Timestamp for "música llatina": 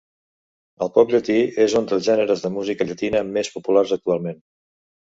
2.57-3.25